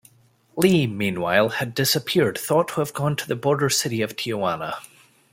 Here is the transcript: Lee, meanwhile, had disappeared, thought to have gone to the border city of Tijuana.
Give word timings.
Lee, 0.55 0.87
meanwhile, 0.87 1.49
had 1.49 1.75
disappeared, 1.75 2.35
thought 2.35 2.69
to 2.69 2.79
have 2.81 2.91
gone 2.91 3.15
to 3.17 3.27
the 3.27 3.35
border 3.35 3.69
city 3.69 4.01
of 4.01 4.15
Tijuana. 4.15 4.79